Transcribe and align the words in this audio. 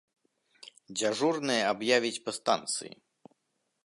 Дзяжурная 0.99 1.59
аб'явіць 1.73 2.21
па 2.25 2.31
станцыі. 2.39 2.91